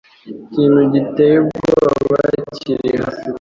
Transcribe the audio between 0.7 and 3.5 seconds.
giteye ubwoba kiri hafi kuba.